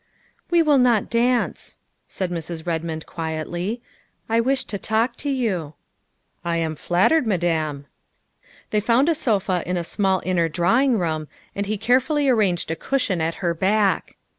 [0.49, 2.65] "We will not dance," said Mrs.
[2.65, 3.83] Redmond quietly,"
[4.35, 5.75] I wish to talk to you.""
[6.53, 7.85] I am flattered, Madame."
[8.71, 12.75] They found a sofa in a small inner drawing room, and he carefully arranged a
[12.75, 14.17] cushion at her back.